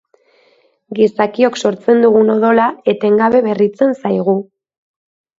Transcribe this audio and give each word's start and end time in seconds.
Gizakiok 0.99 1.59
sortzen 1.67 2.01
dugun 2.05 2.31
odola 2.35 2.65
etengabe 2.93 3.41
berritzen 3.49 3.93
zaigu. 4.01 4.35